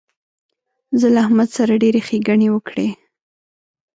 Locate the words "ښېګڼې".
2.07-2.47